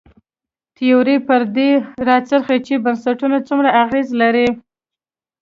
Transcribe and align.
تیوري 0.75 1.17
پر 1.27 1.41
دې 1.55 1.69
راڅرخي 2.07 2.57
چې 2.67 2.73
بنسټونه 2.83 3.37
څومره 3.47 3.69
اغېز 3.83 4.07
لري. 4.21 4.47